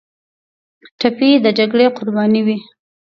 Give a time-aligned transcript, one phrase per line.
[0.99, 2.57] ټپي د جګړې قرباني وي.